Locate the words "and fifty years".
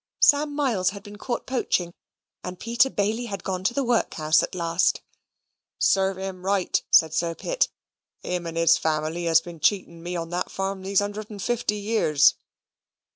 11.29-12.33